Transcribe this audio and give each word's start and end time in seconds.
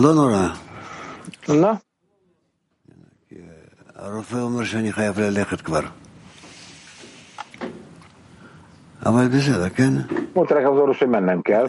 לא 0.00 0.14
נורא. 0.14 0.48
לא. 1.48 1.72
הרופא 3.94 4.36
אומר 4.36 4.64
שאני 4.64 4.92
חייב 4.92 5.20
ללכת 5.20 5.60
כבר. 5.60 5.80
אבל 9.06 9.28
בסדר, 9.28 9.68
כן? 9.68 9.92
הוא 10.34 10.46
צריך 10.46 10.60
לחזור 10.60 10.92
שמנהם, 10.92 11.42
כן? 11.42 11.64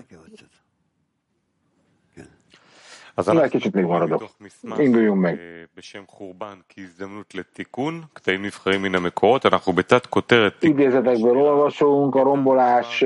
אז 3.17 3.29
אנחנו 3.29 3.59
מתוך 4.05 4.35
מסמך 4.41 4.79
אה, 4.79 5.35
בשם 5.77 6.03
חורבן 6.07 6.59
כהזדמנות 6.69 7.35
לתיקון, 7.35 8.01
קטעים 8.13 8.45
נבחרים 8.45 8.81
מן 8.81 8.95
המקורות, 8.95 9.45
אנחנו 9.45 9.73
בתת 9.73 10.05
כותרת 10.05 10.53
תיקון. 10.59 10.79
אידיאזתק 10.79 11.21
ברור, 11.21 11.69
שום 11.69 12.11
קרומבולש, 12.11 13.03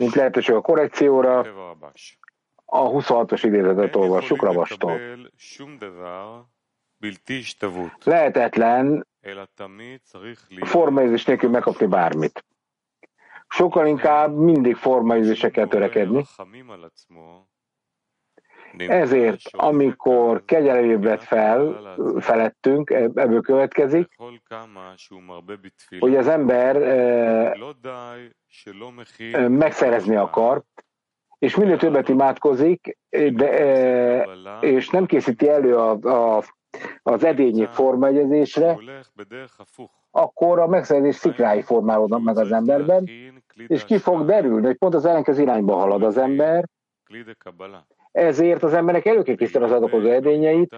נתלעת 0.00 0.42
שוב 0.42 0.58
הקורקציורה. 0.58 1.42
A 2.74 2.90
26-os 2.90 3.42
idézetet 3.44 3.96
olvassuk 3.96 4.42
Ravastól. 4.42 5.00
Lehetetlen 8.04 9.06
formaizés 10.60 11.24
nélkül 11.24 11.50
megkapni 11.50 11.86
bármit. 11.86 12.44
Sokkal 13.48 13.86
inkább 13.86 14.34
mindig 14.36 14.76
formaizésekkel 14.76 15.68
törekedni. 15.68 16.24
Ezért, 18.76 19.40
amikor 19.50 20.44
kegyelem 20.44 21.18
fel, 21.18 21.94
felettünk, 22.18 22.90
e-, 22.90 22.96
ebből 22.96 23.40
következik, 23.40 24.14
hogy 25.98 26.16
az 26.16 26.28
ember 26.28 26.76
eh, 26.76 27.52
megszerezni 29.48 30.16
akar, 30.16 30.62
és 31.42 31.56
minél 31.56 31.76
többet 31.76 32.08
imádkozik, 32.08 32.98
de, 33.10 33.58
e, 33.58 34.26
és 34.60 34.90
nem 34.90 35.06
készíti 35.06 35.48
elő 35.48 35.76
a, 35.76 35.90
a, 35.90 36.42
az 37.02 37.24
edényi 37.24 37.68
formaegyezésre, 37.70 38.78
akkor 40.10 40.58
a 40.58 40.66
megszerzés 40.66 41.14
szikrái 41.14 41.62
formálódnak 41.62 42.22
meg 42.22 42.38
az 42.38 42.52
emberben, 42.52 43.08
és 43.66 43.84
ki 43.84 43.98
fog 43.98 44.24
derülni, 44.24 44.66
hogy 44.66 44.76
pont 44.76 44.94
az 44.94 45.04
ellenkező 45.04 45.42
irányba 45.42 45.74
halad 45.74 46.02
az 46.02 46.16
ember, 46.16 46.68
ezért 48.12 48.62
az 48.62 48.72
embernek 48.74 49.06
elő 49.06 49.22
kell 49.22 49.34
készíteni 49.34 49.64
az 49.64 49.72
adakozó 49.72 50.08
edényeit, 50.08 50.76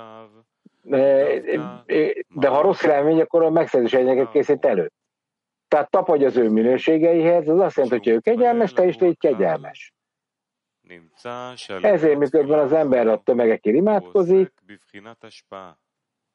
e, 0.90 0.96
e, 0.96 2.14
de 2.28 2.48
ha 2.48 2.62
rossz 2.62 2.82
remény, 2.82 3.20
akkor 3.20 3.42
a 3.42 3.50
megszerzés 3.50 3.92
edényeket 3.92 4.30
készít 4.30 4.64
elő. 4.64 4.90
Tehát 5.68 5.90
tapadj 5.90 6.24
az 6.24 6.36
ő 6.36 6.50
minőségeihez, 6.50 7.48
az 7.48 7.58
azt 7.58 7.76
jelenti, 7.76 7.96
hogy 7.96 8.08
ő 8.08 8.18
kegyelmes, 8.18 8.72
te 8.72 8.86
is 8.86 8.98
légy 8.98 9.18
kegyelmes. 9.18 9.94
Ezért, 11.82 12.18
miközben 12.18 12.58
az 12.58 12.72
ember 12.72 13.06
a 13.06 13.22
tömegekért 13.22 13.76
imádkozik, 13.76 14.52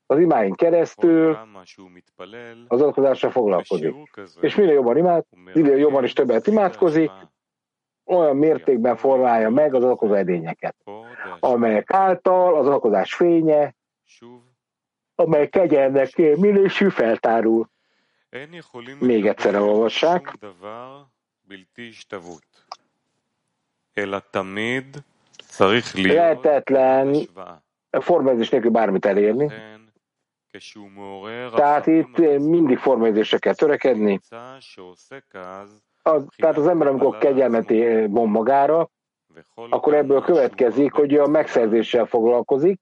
az 0.06 0.20
imáin 0.20 0.54
keresztül 0.54 1.38
az 2.68 2.82
adakozással 2.82 3.32
foglalkozik. 3.32 3.96
És 4.42 4.56
minél 4.56 4.74
jobban 4.74 4.98
imád, 4.98 5.26
minél 5.54 5.78
jobban 5.78 6.04
és 6.04 6.14
többet 6.14 6.48
imádkozik, 6.48 7.12
olyan 8.06 8.38
mértékben 8.38 8.96
formálja 8.96 9.50
meg 9.50 9.74
az 9.74 9.84
adakozó 9.84 10.14
edényeket, 10.14 10.76
amelyek 11.40 11.92
által 11.94 12.56
az 12.58 12.68
adakozás 12.68 13.14
fénye, 13.14 13.76
amely 15.16 15.50
kegyelnek 15.50 16.16
minősül 16.18 16.90
feltárul. 16.90 17.70
még 19.00 19.26
egyszer 19.28 19.56
olvassák. 19.56 20.38
Lehetetlen 26.14 27.16
formáizés 27.92 28.50
nélkül 28.50 28.72
bármit 28.72 29.06
elérni. 29.06 29.52
Tehát 31.56 31.88
itt 31.88 32.18
mindig 32.40 32.78
formáizésre 32.78 33.38
kell 33.38 33.54
törekedni. 33.54 34.20
Az, 36.02 36.26
tehát 36.38 36.58
az 36.58 36.68
ember, 36.68 36.88
amikor 36.88 37.18
kegyelmet 37.18 37.70
von 38.08 38.30
magára, 38.30 38.90
akkor 39.70 39.94
ebből 39.94 40.22
következik, 40.22 40.92
hogy 40.92 41.14
a 41.16 41.28
megszerzéssel 41.28 42.06
foglalkozik, 42.06 42.80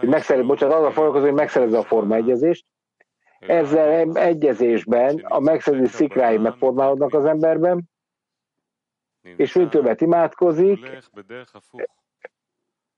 hogy 0.00 0.08
megszerez, 0.08 0.46
bocsánat, 0.46 0.76
azzal 0.76 0.90
foglalkozik, 0.90 1.26
hogy 1.26 1.36
megszerezze 1.38 1.78
a 1.78 1.82
formaegyezést. 1.82 2.64
Ezzel 3.38 4.12
egyezésben 4.16 5.18
a 5.24 5.40
megszerzés 5.40 5.90
szikrái 5.90 6.38
megformálódnak 6.38 7.14
az 7.14 7.24
emberben, 7.24 7.90
és 9.36 9.52
mint 9.52 9.70
többet 9.70 10.00
imádkozik, 10.00 10.98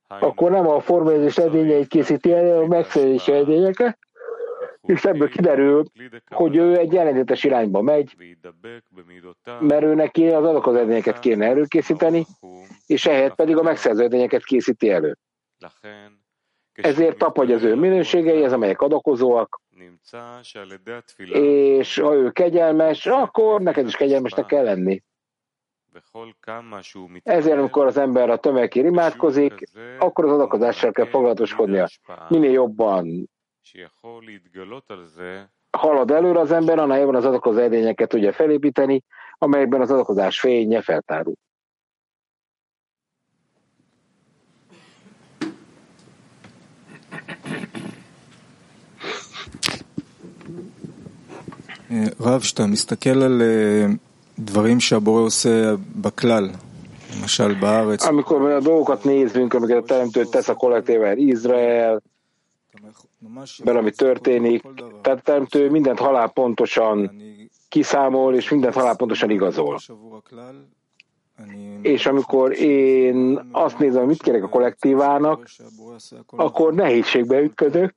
akkor 0.08 0.50
nem 0.50 0.68
a 0.68 0.80
formaegyezés 0.80 1.38
edényeit 1.38 1.88
készíti 1.88 2.32
el, 2.32 2.62
a 2.62 2.66
megszerzés 2.66 3.28
edényeket, 3.28 3.98
és 4.80 5.04
ebből 5.04 5.28
kiderül, 5.28 5.84
hogy 6.30 6.56
ő 6.56 6.78
egy 6.78 6.96
ellentétes 6.96 7.44
irányba 7.44 7.82
megy, 7.82 8.16
mert 9.60 9.82
ő 9.82 9.94
neki 9.94 10.28
az 10.28 10.44
adok 10.44 10.66
az 10.66 10.74
edényeket 10.74 11.18
kéne 11.18 11.46
előkészíteni, 11.46 12.26
és 12.86 13.06
ehhez 13.06 13.34
pedig 13.34 13.56
a 13.56 13.62
megszerző 13.62 14.04
edényeket 14.04 14.44
készíti 14.44 14.90
elő. 14.90 15.18
Ezért 16.72 17.18
tapadj 17.18 17.52
az 17.52 17.62
ő 17.62 17.74
minőségei, 17.74 18.44
ez 18.44 18.52
amelyek 18.52 18.80
adakozóak, 18.80 19.60
és 21.32 21.98
ha 21.98 22.14
ő 22.14 22.30
kegyelmes, 22.30 23.06
akkor 23.06 23.60
neked 23.60 23.86
is 23.86 23.96
kegyelmesnek 23.96 24.46
kell 24.46 24.64
lenni. 24.64 25.02
Ezért, 27.23 27.57
amikor 27.57 27.85
az 27.85 27.97
ember 27.97 28.29
a 28.29 28.37
tömegért 28.37 28.87
imádkozik, 28.87 29.63
akkor 29.99 30.25
az 30.25 30.31
adakozással 30.31 30.91
kell 30.91 31.05
foglalatoskodnia. 31.05 31.87
Minél 32.29 32.51
jobban 32.51 33.29
halad 35.77 36.11
előre 36.11 36.39
az 36.39 36.51
ember, 36.51 36.79
annál 36.79 36.99
jobban 36.99 37.15
az 37.15 37.25
adakozó 37.25 37.59
edényeket 37.59 38.09
tudja 38.09 38.33
felépíteni, 38.33 39.03
amelyekben 39.37 39.81
az 39.81 39.91
adakozás 39.91 40.39
fénye 40.39 40.81
feltárul. 40.81 41.33
רב, 52.19 52.41
כשאתה 52.41 52.65
מסתכל 52.67 53.21
על 53.21 53.41
אה, 53.41 53.85
דברים 54.39 54.79
שהבורא 54.79 55.21
עושה 55.21 55.73
בכלל, 56.01 56.49
למשל 57.19 57.53
בארץ, 57.53 58.03
Amikor 58.03 58.39
mi 58.41 58.51
a 58.51 58.59
dolgokat 58.59 59.03
nézünk, 59.03 59.53
amiket 59.53 59.77
a 59.77 59.81
Teremtő 59.81 60.25
tesz 60.25 60.49
a 60.49 60.53
kollektível 60.53 61.17
Izrael, 61.17 62.01
ממש 63.17 63.61
ben 63.63 63.75
ami 63.75 63.91
történik, 63.91 64.61
כל 64.61 64.73
דבר. 64.73 65.01
tehát 65.01 65.19
a 65.19 65.21
Teremtő 65.21 65.69
mindent 65.69 65.99
halálpontosan 65.99 66.97
אני 66.97 67.49
kiszámol, 67.69 68.35
és 68.35 68.49
mindent 68.49 68.73
halálpontosan 68.73 69.29
igazol. 69.29 69.77
עבור 69.87 70.15
הכלל, 70.15 70.55
אני 71.39 71.79
És 71.81 72.05
amikor 72.05 72.51
én 72.59 73.47
azt 73.51 73.79
nézem, 73.79 73.99
hogy 73.99 74.07
mit 74.07 74.21
kérek 74.21 74.43
a 74.43 74.49
kollektívának, 74.49 75.47
שהבורא 75.47 75.93
עושה 75.93 76.15
הכל 76.19 76.39
akkor 76.39 76.73
nehézségbe 76.73 77.41
ütközök, 77.41 77.93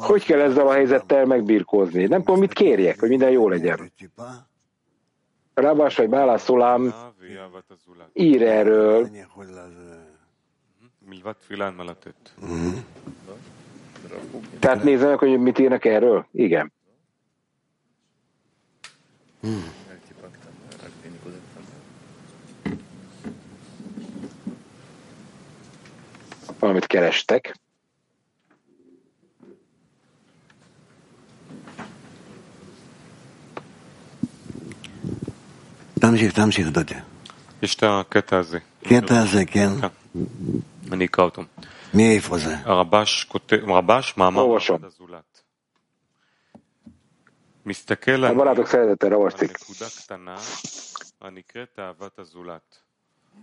Hogy 0.00 0.24
kell 0.24 0.40
ezzel 0.40 0.66
a 0.66 0.72
helyzettel 0.72 1.24
megbirkózni? 1.24 2.04
Nem 2.06 2.22
tudom, 2.22 2.40
mit 2.40 2.52
kérjek, 2.52 3.00
hogy 3.00 3.08
minden 3.08 3.30
jó 3.30 3.48
legyen. 3.48 3.92
Rabás 5.54 5.96
vagy 5.96 6.08
Bálá 6.08 6.36
Szolám 6.36 6.94
ír 8.12 8.42
erről. 8.42 9.08
Mhm. 12.40 12.76
Tehát 14.58 14.82
nézem 14.82 15.16
hogy 15.18 15.38
mit 15.38 15.58
írnak 15.58 15.84
erről? 15.84 16.26
Igen. 16.32 16.72
Hmm. 19.40 19.72
Valamit 26.58 26.86
kerestek. 26.86 27.54
תמשיך, 36.03 36.33
תמשיך, 36.33 36.67
דודי. 36.67 36.93
יש 37.61 37.75
את 37.75 37.83
הקטע 37.83 38.37
הזה. 38.37 38.59
קטע 38.83 39.19
הזה, 39.21 39.45
כן. 39.45 39.69
אני 40.91 41.05
אקרא 41.05 41.23
אותו. 41.25 41.41
מאיפה 41.93 42.37
זה? 42.37 42.55
הרבש 42.63 43.23
כותב, 43.23 43.57
רבש, 43.67 44.17
מאמר 44.17 44.41
או, 44.41 44.53
רשום. 44.53 44.75
אהבת 44.75 44.93
הזולת. 44.93 45.41
מסתכל 47.65 48.25
A 48.25 48.27
על 48.27 48.35
barátok 48.37 48.67
szeretettel 48.67 49.05
על 49.05 49.13
ravaszik. 49.13 49.51
נקודה 49.51 49.85
קטנה 50.03 50.35
הנקראת 51.21 51.79
אהבת 51.79 52.19
הזולת. 52.19 52.79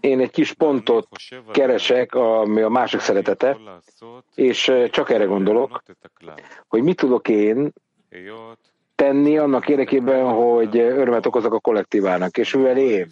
Én 0.01 0.21
egy 0.21 0.31
kis 0.31 0.53
pontot 0.53 1.09
keresek, 1.53 2.15
ami 2.15 2.63
a 2.63 2.69
másik 2.69 3.01
szeretete, 3.01 3.49
יכול 3.49 3.63
לעשות 3.63 4.25
és 4.35 4.69
eh, 4.69 4.89
csak 4.91 5.11
erre 5.11 5.25
gondolok, 5.25 5.69
לשנות 5.69 5.91
את 5.91 6.05
הכלל. 6.05 6.35
hogy 6.69 6.83
mit 6.83 6.97
tudok 6.97 7.29
én 7.29 7.73
היות 8.11 8.59
tenni 9.02 9.38
annak 9.38 9.70
érdekében, 9.70 10.34
hogy 10.34 10.78
örömet 10.78 11.26
okozok 11.26 11.54
a 11.54 11.60
kollektívának. 11.60 12.38
És 12.38 12.54
mivel 12.54 12.78
én 12.78 13.08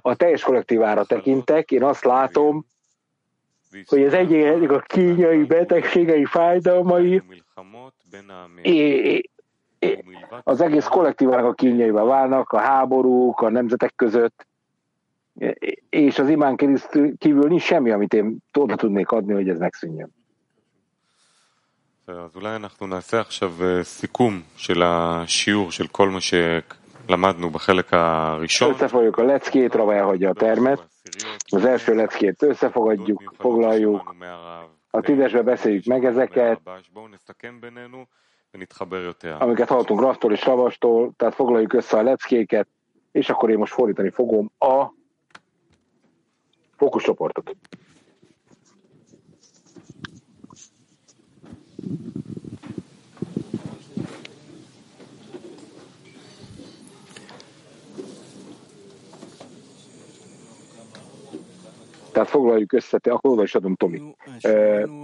a 0.00 0.14
teljes 0.14 0.42
kollektívára 0.42 1.04
tekintek, 1.04 1.70
én 1.70 1.82
azt 1.82 2.04
látom, 2.04 2.64
hogy 3.86 4.04
az 4.04 4.12
egyik 4.12 4.70
a 4.70 4.78
kínjai 4.78 5.44
betegségei, 5.44 6.24
fájdalmai 6.24 7.22
az 10.42 10.60
egész 10.60 10.86
kollektívának 10.86 11.44
a 11.44 11.52
kínjaiba 11.52 12.04
válnak, 12.04 12.52
a 12.52 12.58
háborúk, 12.58 13.40
a 13.40 13.50
nemzetek 13.50 13.92
között, 13.96 14.46
és 15.88 16.18
az 16.18 16.28
imán 16.28 16.56
kívül 17.18 17.48
nincs 17.48 17.62
semmi, 17.62 17.90
amit 17.90 18.14
én 18.14 18.36
oda 18.58 18.76
tudnék 18.76 19.10
adni, 19.10 19.32
hogy 19.32 19.48
ez 19.48 19.58
megszűnjön. 19.58 20.19
אז 22.09 22.35
אולי 22.35 22.55
אנחנו 22.55 22.87
נעשה 22.87 23.19
עכשיו 23.19 23.53
סיכום 23.81 24.41
של 24.55 24.83
השיעור 24.85 25.71
של 25.71 25.87
כל 25.87 26.09
מה 26.09 26.19
שלמדנו 26.21 27.49
בחלק 27.49 27.93
הראשון. 27.93 28.73
Összefogjuk 28.73 29.17
a 29.17 29.23
leckét, 29.23 29.75
Rava 29.75 29.93
elhagyja 29.93 30.29
a 30.29 30.33
termet. 30.33 30.79
Az 31.49 31.65
első 31.65 31.95
leckét 31.95 32.43
összefogadjuk, 32.43 33.33
foglaljuk. 33.37 34.15
A 34.91 35.01
tízesbe 35.01 35.41
beszéljük 35.41 35.85
meg 35.85 36.05
ezeket, 36.05 36.59
amiket 39.39 39.67
hallottunk 39.69 39.99
Rasztól 40.01 40.31
és 40.31 40.45
Ravastól, 40.45 41.13
tehát 41.17 41.35
foglaljuk 41.35 41.73
össze 41.73 41.97
a 41.97 42.01
leckéket, 42.01 42.67
és 43.11 43.29
akkor 43.29 43.49
én 43.49 43.57
most 43.57 43.73
fordítani 43.73 44.09
fogom 44.09 44.51
a 44.59 44.85
fókuszcsoportot. 46.77 47.55
Tehát 62.12 62.28
foglaljuk 62.28 62.72
össze, 62.72 62.98
akkor 63.02 63.30
oda 63.30 63.42
is 63.42 63.54
adom 63.54 63.74
Tomi. 63.74 64.14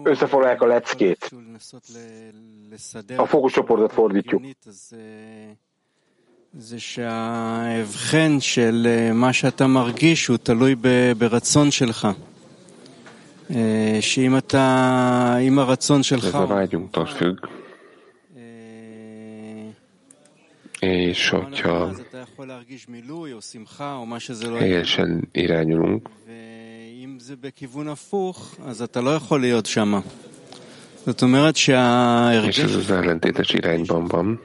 Összefoglalják 0.02 0.62
a 0.62 0.66
leckét. 0.66 1.30
A 3.16 3.26
fókuszcsoportot 3.26 3.92
fordítjuk. 3.92 4.42
זה 6.58 6.78
שההבחן 6.78 8.40
של 8.40 8.86
מה 9.12 9.32
שאתה 9.32 9.66
מרגיש 9.66 10.26
הוא 10.26 10.36
תלוי 10.36 10.74
ברצון 11.18 11.70
שלך. 11.70 12.08
Ez 16.24 16.34
a 16.34 16.46
vágyunktól 16.46 17.06
függ. 17.06 17.38
És 20.80 21.28
hogyha 21.28 21.94
helyesen 24.58 25.28
irányulunk, 25.32 26.08
és 32.46 32.58
ez 32.58 32.74
az 32.74 32.90
ellentétes 32.90 33.52
irányban 33.52 34.04
van. 34.04 34.40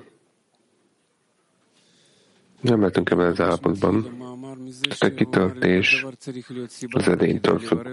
Nem 2.61 2.79
lehetünk 2.79 3.09
ebben 3.09 3.31
az 3.31 3.39
állapotban. 3.39 4.19
A 4.99 5.07
kitöltés 5.07 6.05
az 6.91 7.07
edénytől 7.07 7.59
függ. 7.59 7.87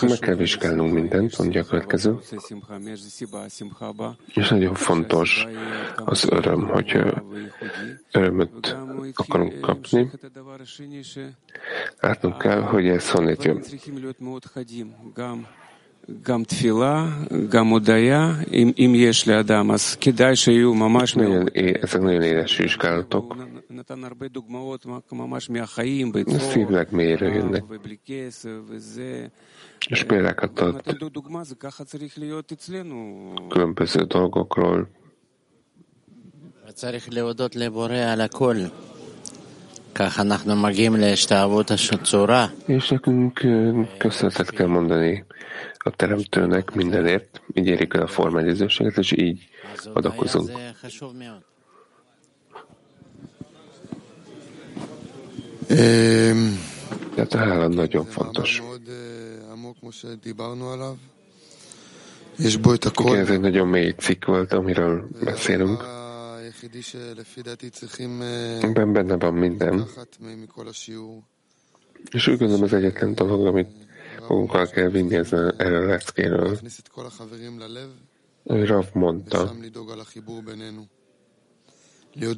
Meg 0.00 0.18
kell 0.18 0.34
vizsgálnunk 0.34 0.92
mindent, 0.92 1.38
mondja 1.38 1.60
a 1.60 1.64
következő. 1.64 2.18
És 4.34 4.48
nagyon 4.48 4.74
fontos 4.74 5.46
az 5.96 6.24
öröm, 6.30 6.66
hogy 6.66 7.00
örömöt 8.10 8.76
akarunk 9.14 9.60
kapni. 9.60 10.10
Látnunk 12.00 12.38
kell, 12.38 12.60
hogy 12.60 12.86
ez 12.86 13.10
honnét 13.10 13.44
jön. 13.44 13.62
גם 16.22 16.44
תפילה, 16.44 17.08
גם 17.48 17.66
הודיה, 17.68 18.34
אם, 18.52 18.72
אם 18.78 18.92
יש 18.96 19.28
לאדם, 19.28 19.70
אז 19.70 19.96
כדאי 20.00 20.36
שיהיו 20.36 20.74
ממש... 20.74 21.16
נתן 23.70 24.04
הרבה 24.04 24.28
דוגמאות 24.28 24.86
ממש 25.12 25.50
מהחיים, 25.50 26.12
בצור, 26.12 26.52
אה, 26.74 27.60
ובלי 27.68 27.96
כסף, 28.06 28.50
וזה... 28.68 29.26
Spēlēk 29.90 30.44
atdot. 30.46 30.76
Kļūt 33.50 33.72
bez 33.78 33.96
drogo 34.06 34.44
kroļu. 34.46 34.86
És 42.66 42.88
nekünk 42.88 43.40
köszönetet 43.98 44.50
kell 44.50 44.66
mondani 44.66 45.24
a 45.78 45.90
Teremtőnek 45.90 46.74
mindenért, 46.74 47.42
így 47.54 47.66
érik 47.66 47.94
el 47.94 48.02
a 48.02 48.06
formányzőséget, 48.06 48.98
és 48.98 49.12
így 49.12 49.48
adakozunk. 49.92 50.50
Tehát 57.14 57.34
a 57.34 57.38
hála 57.38 57.68
nagyon 57.68 58.04
fontos. 58.04 58.62
Igen, 63.12 63.24
ez 63.24 63.30
egy 63.30 63.40
nagyon 63.40 63.68
mély 63.68 63.94
cikk 63.98 64.24
volt, 64.24 64.52
amiről 64.52 65.08
beszélünk. 65.24 66.01
Ebben 68.62 68.92
benne 68.92 69.16
van 69.16 69.34
minden. 69.34 69.86
És 72.10 72.26
úgy 72.26 72.38
gondolom 72.38 72.62
az 72.62 72.72
egyetlen 72.72 73.14
dolog, 73.14 73.46
amit 73.46 73.70
magunkkal 74.28 74.66
kell 74.66 74.88
vinni 74.88 75.14
ezen, 75.14 75.54
erre 75.56 75.78
a 75.78 75.86
leckéről. 75.86 76.58
Ahogy 78.44 78.66
Rav 78.66 78.86
mondta, 78.92 79.54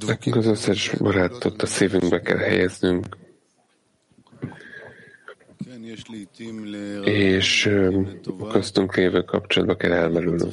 nekünk 0.07 0.37
az 0.37 0.47
összes 0.47 0.91
barátot 0.99 1.63
a 1.63 1.67
szívünkbe 1.67 2.21
kell 2.21 2.37
helyeznünk, 2.37 3.17
és 7.05 7.71
köztünk 8.51 8.97
lévő 8.97 9.23
kapcsolatba 9.23 9.77
kell 9.77 9.93
elmerülnünk. 9.93 10.53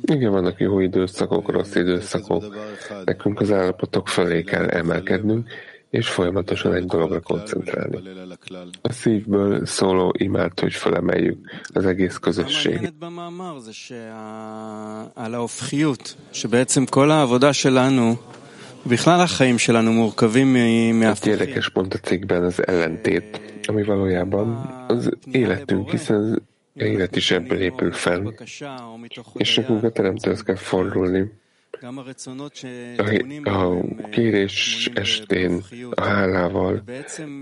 Igen, 0.00 0.30
vannak 0.30 0.60
jó 0.60 0.80
időszakok, 0.80 1.50
rossz 1.50 1.74
időszakok. 1.74 2.56
Nekünk 3.04 3.40
az 3.40 3.52
állapotok 3.52 4.08
felé 4.08 4.42
kell 4.42 4.68
emelkednünk, 4.68 5.48
és 5.90 6.08
folyamatosan 6.08 6.74
egy 6.74 6.84
dologra 6.84 7.20
koncentrálni. 7.20 7.98
A 8.82 8.92
szívből 8.92 9.66
szóló 9.66 10.14
imát, 10.18 10.60
hogy 10.60 10.72
felemeljük 10.72 11.50
az 11.72 11.86
egész 11.86 12.16
közösség. 12.16 12.92
Egy 21.22 21.26
érdekes 21.26 21.68
pont 21.68 21.94
a 21.94 21.98
cikkben 21.98 22.44
az 22.44 22.66
ellentét, 22.66 23.40
ami 23.66 23.82
valójában 23.84 24.48
az 24.88 25.10
életünk, 25.30 25.90
hiszen 25.90 26.16
az 26.16 26.40
élet 26.74 27.16
is 27.16 27.30
ebből 27.30 27.60
épül 27.60 27.92
fel, 27.92 28.34
és 29.34 29.56
nekünk 29.56 29.82
a 29.82 29.90
teremtőhöz 29.90 30.42
kell 30.42 30.56
fordulni. 30.56 31.32
A, 33.44 33.50
a 33.50 34.08
kérés 34.10 34.90
estén 34.94 35.62
a 35.90 36.02
hálával 36.02 36.82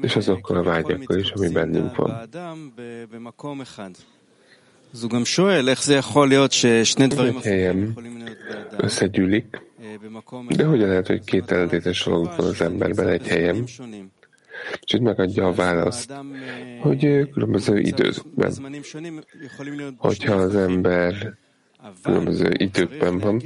és 0.00 0.16
azokkal 0.16 0.56
a 0.56 0.62
vágyakkal 0.62 1.18
is, 1.18 1.30
ami 1.30 1.48
bennünk 1.48 1.96
van. 1.96 2.28
Helyen 7.42 7.98
összegyűlik, 8.76 9.65
de 10.56 10.64
hogyan 10.64 10.88
lehet, 10.88 11.06
hogy 11.06 11.24
két 11.24 11.50
ellentétes 11.50 12.04
dolog 12.04 12.32
van 12.36 12.46
az 12.46 12.60
emberben 12.60 13.08
egy 13.08 13.26
helyen? 13.26 13.64
És 14.80 14.92
itt 14.92 15.00
megadja 15.00 15.46
a 15.46 15.52
választ, 15.52 16.12
hogy 16.80 17.30
különböző 17.30 17.78
időkben. 17.78 18.52
Hogyha 19.96 20.34
az 20.34 20.54
ember 20.54 21.36
különböző 22.02 22.50
időkben 22.56 23.18
van, 23.18 23.42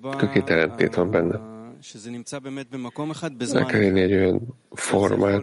akkor 0.00 0.30
két 0.30 0.48
ellentét 0.48 0.94
van 0.94 1.10
benne. 1.10 1.40
Meg 3.52 3.66
kell 3.66 3.80
élni 3.80 4.00
egy 4.00 4.12
olyan 4.12 4.56
formát, 4.70 5.42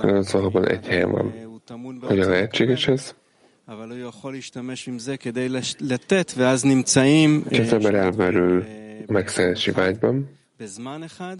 az 0.00 0.32
valóban 0.32 0.68
egy 0.68 0.86
helyen 0.86 1.10
van. 1.10 1.34
Hogyan 2.00 2.28
lehetséges 2.28 2.88
ez? 2.88 3.14
אבל 3.68 3.90
הוא 3.90 4.08
יכול 4.08 4.32
להשתמש 4.32 4.88
עם 4.88 4.98
זה 4.98 5.16
כדי 5.16 5.48
לתת, 5.80 6.32
ואז 6.36 6.64
נמצאים... 6.64 7.42
אה, 7.52 8.08
אבל 8.08 8.36
הוא 8.36 8.60
אה, 8.62 9.00
מקצה 9.08 9.52
שבעה 9.54 9.90
אצבעים. 9.90 10.24
בזמן 10.60 11.04
אחד, 11.04 11.36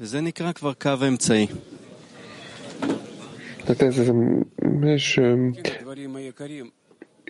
וזה 0.00 0.20
נקרא 0.20 0.52
כבר 0.52 0.72
קו 0.72 0.90
אמצעי. 1.08 1.46
יש... 4.96 5.18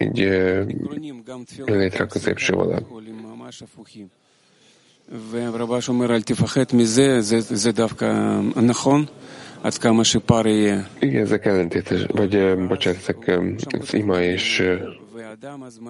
идея 0.01 0.65
литра 1.69 2.07
Кузепшивала. 2.07 2.79
והרבה 5.09 5.81
שומר, 5.81 6.15
אל 6.15 6.23
תפחד 6.23 6.65
מזה, 6.73 7.21
זה 7.21 7.73
דווקא 7.73 8.41
נכון. 8.57 9.05
Igen, 11.01 11.23
ezek 11.23 11.45
ellentétes, 11.45 12.05
vagy 12.07 12.57
bocsánat, 12.69 13.01
ezek 13.01 13.41
az 13.81 13.95
ima 13.95 14.21
és 14.21 14.63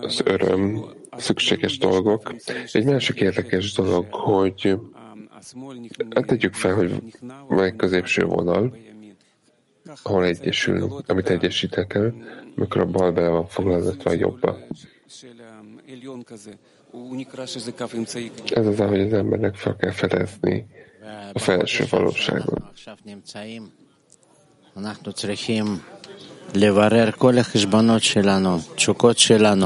az 0.01 0.23
öröm 0.25 0.85
szükséges 1.17 1.79
dolgok. 1.79 2.35
Egy 2.73 2.85
másik 2.85 3.21
érdekes 3.21 3.73
dolog, 3.73 4.07
hogy 4.11 4.79
hát 6.15 6.27
tegyük 6.27 6.55
fel, 6.55 6.75
hogy 6.75 7.03
van 7.49 7.65
egy 7.65 7.77
középső 7.77 8.25
vonal, 8.25 8.77
ahol 10.03 10.25
egyesül, 10.25 11.03
amit 11.07 11.31
egyesítek 11.31 11.95
el, 11.95 12.15
mikor 12.55 12.81
a 12.81 12.87
bal 12.87 13.13
bele 13.13 13.29
van 13.29 13.47
foglalva 13.47 13.93
a 14.05 14.13
jobba. 14.13 14.59
Ez 18.55 18.67
az, 18.67 18.79
hogy 18.79 19.01
az 19.01 19.13
embernek 19.13 19.55
fel 19.55 19.77
kell 19.77 19.91
fedezni 19.91 20.67
a 21.33 21.39
felső 21.39 21.85
valóságot. 21.91 22.63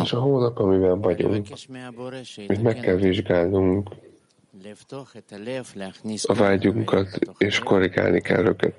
És 0.04 0.12
a 0.12 0.20
hónap, 0.20 0.58
amiben 0.58 1.00
vagyunk, 1.00 1.46
hogy 2.46 2.60
meg 2.60 2.80
kell 2.80 2.94
vizsgálnunk 2.96 3.88
a 6.22 6.34
vágyunkat, 6.34 7.18
és 7.38 7.58
korrigálni 7.58 8.20
kell 8.20 8.44
őket. 8.44 8.74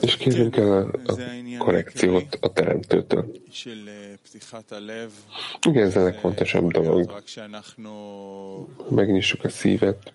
És 0.00 0.16
kérjünk 0.16 0.56
el 0.56 0.72
a, 0.72 1.12
a 1.12 1.16
korrekciót 1.58 2.38
a 2.40 2.52
teremtőtől. 2.52 3.32
Igen, 5.67 5.85
ez 5.87 5.95
a 5.95 6.03
legfontosabb 6.03 6.71
dolog. 6.71 7.21
Megnyissuk 8.89 9.43
a 9.43 9.49
szívet, 9.49 10.13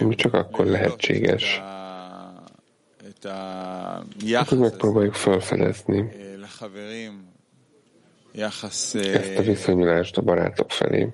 ami 0.00 0.14
csak 0.14 0.34
akkor 0.34 0.66
lehetséges. 0.66 1.60
Akkor 4.34 4.58
megpróbáljuk 4.58 5.14
felfedezni 5.14 6.10
ezt 8.36 9.38
a 9.38 9.42
viszonyulást 9.42 10.16
a 10.16 10.22
barátok 10.22 10.70
felé. 10.70 11.08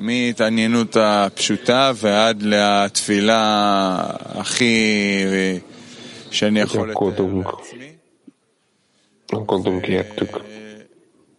מהתעניינות 0.00 0.96
הפשוטה 0.96 1.92
ועד 2.00 2.42
לתפילה 2.42 3.40
הכי 4.24 4.74
שאני 6.30 6.60
יכול 6.60 6.90
לתאר 6.90 7.34
לעצמי. 7.34 7.93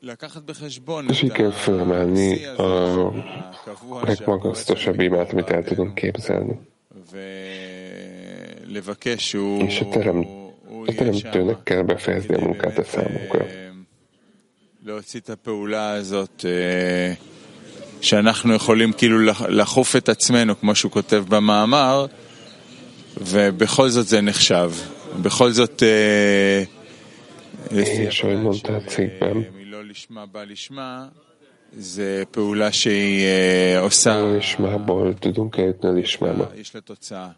לקחת 0.03 0.43
בחשבון 0.43 1.07
és 1.11 1.23
így 1.23 1.33
kell 1.33 1.51
felemelni 1.51 2.45
a 2.45 3.13
legmagasztosabb 4.03 5.01
imát, 5.01 5.33
amit 5.33 5.51
el 5.51 5.65
tudunk 5.65 5.95
képzelni. 5.95 6.61
És 9.67 9.81
a, 9.81 9.89
terem, 9.89 10.27
a 10.87 10.93
teremtőnek 10.97 11.63
kell 11.63 11.83
befejezni 11.83 12.35
a 12.35 12.41
munkát 12.41 12.79
a 12.79 12.85
számunkra. 12.85 13.45
שאנחנו 18.01 18.55
יכולים 18.55 18.93
כאילו 18.93 19.19
לחוף 19.49 19.97
את 19.97 20.09
עצמנו, 20.09 20.61
כמו 20.61 20.75
שהוא 20.75 20.93
כותב 20.93 21.25
במאמר, 21.29 22.07
ובכל 23.17 23.89
זאת 23.89 24.07
זה 24.07 24.21
נחשב. 24.21 24.73
בכל 25.23 25.51
זאת, 25.51 25.83
és 27.71 28.21
ahogy 28.23 28.37
mondta 28.37 28.73
זה 31.79 32.23
פעולה 32.31 32.73
שהיא 32.73 33.25
אה, 33.25 33.81
עושה... 33.81 34.21
לא 34.21 34.37
נשמע 34.39 34.77
בו, 34.77 35.13
תדעו 35.21 35.49
כעת 35.53 35.85
נא 35.85 35.91
לשממה. 35.91 36.45
אה, 36.45 36.61
יש 36.61 36.75
לה 36.75 36.81
תוצאה. 36.81 37.29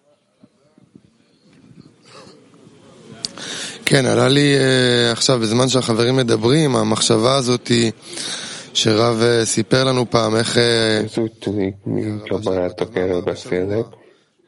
כן, 3.85 4.07
עלה 4.07 4.29
לי 4.29 4.57
אה, 4.57 5.13
עכשיו, 5.13 5.39
בזמן 5.39 5.69
שהחברים 5.69 6.17
מדברים, 6.17 6.77
המחשבה 6.77 7.37
הזאתי... 7.37 7.91
שרב 8.75 9.23
סיפר 9.45 9.85
לנו 9.85 10.11
פעם 10.11 10.37
איך... 10.37 10.59
זאת, 11.07 11.49
כלומר, 12.29 12.65
התוקר 12.65 13.21
בסרט. 13.27 13.87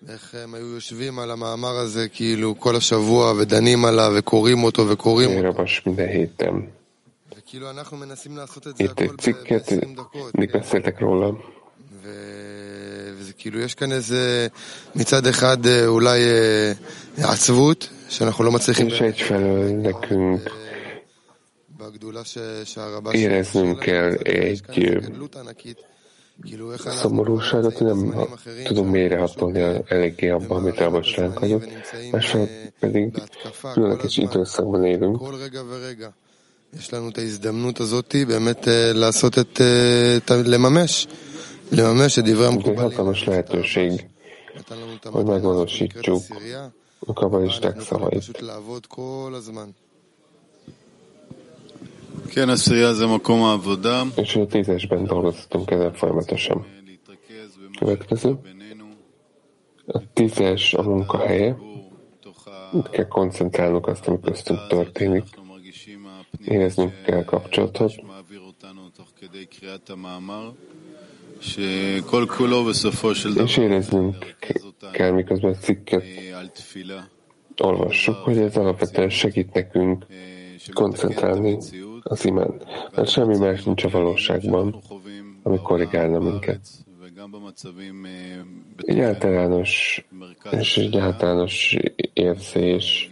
איך 0.09 0.35
הם 0.35 0.54
היו 0.54 0.66
יושבים 0.66 1.19
על 1.19 1.30
המאמר 1.30 1.76
הזה 1.76 2.09
כאילו 2.09 2.54
כל 2.59 2.76
השבוע 2.76 3.33
ודנים 3.33 3.85
עליו 3.85 4.12
וקוראים 4.16 4.64
אותו 4.64 4.88
וקוראים 4.88 5.47
אותו. 5.47 5.64
וכאילו 7.37 7.71
אנחנו 7.71 7.97
מנסים 7.97 8.37
לעשות 8.37 8.66
את 8.66 8.76
זה 8.76 8.85
הכל 8.85 9.07
ב-20 9.07 9.97
דקות. 9.97 10.33
וזה 12.02 13.33
כאילו 13.38 13.61
יש 13.61 13.75
כאן 13.75 13.92
איזה 13.92 14.47
מצד 14.95 15.26
אחד 15.26 15.59
אולי 15.87 16.21
עצבות 17.19 17.88
שאנחנו 18.09 18.45
לא 18.45 18.52
מצליחים... 18.52 18.88
Éreznünk 23.12 23.78
kell 23.80 24.14
egy 24.25 24.61
szomorúságot, 26.77 27.80
nem 27.80 28.15
tudunk 28.63 28.92
mélyrehatolni 28.92 29.84
eléggé 29.88 30.30
abban, 30.30 30.58
amit 30.58 30.77
Rabos 30.77 31.15
ránk 31.18 31.38
hagyott, 31.38 31.68
másfél 32.12 32.50
pedig 32.80 33.22
különleges 33.74 34.18
időszakban 34.18 34.84
élünk. 34.86 35.22
יש 36.80 36.94
לנו 36.94 37.10
את 37.10 37.18
ההזדמנות 37.18 37.80
הזאת 37.80 38.15
באמת 38.27 38.68
לעשות 38.94 39.38
את, 39.38 39.62
לממש, 40.46 41.08
לממש 41.72 42.20
את 42.20 42.24
דברי 42.25 42.48
המקובלים. 42.48 42.80
hatalmas 42.80 43.24
lehetőség, 43.24 44.06
hogy 45.12 45.25
megvalósítsuk 45.25 46.24
a 47.00 47.13
kabalisták 47.13 47.82
szavait. 47.82 48.44
És 54.17 54.37
a 54.37 54.47
tízesben 54.47 55.05
dolgoztunk 55.05 55.71
ezen 55.71 55.93
folyamatosan. 55.93 56.67
Következő. 57.79 58.38
A 59.87 60.00
tízes 60.12 60.75
a 60.75 60.83
munkahelye. 60.83 61.57
Itt 62.73 62.90
kell 62.90 63.09
koncentrálnunk 63.09 63.87
azt, 63.87 64.09
ami 64.09 64.21
köztünk 64.21 64.67
történik. 64.69 65.25
Éreznünk 66.45 67.02
kell 67.02 67.25
kapcsolatot. 67.25 67.93
És 73.45 73.57
éreznünk 73.57 74.37
kell, 74.93 75.11
miközben 75.11 75.50
a 75.50 75.55
cikket 75.55 76.05
olvassuk, 77.57 78.17
hogy 78.17 78.38
ez 78.38 78.57
alapvetően 78.57 79.09
segít 79.09 79.52
nekünk 79.52 80.07
koncentrálni 80.73 81.59
az 82.11 82.25
imán, 82.25 82.55
mert 82.95 83.09
semmi 83.09 83.37
más 83.38 83.62
nincs 83.62 83.85
a 83.85 83.88
valóságban, 83.88 84.83
ami 85.43 85.59
korrigálna 85.62 86.19
minket. 86.19 86.61
Egy 88.76 89.00
általános 89.00 90.05
és 90.50 90.76
egy 90.76 90.97
általános 90.97 91.76
érzés, 92.12 93.11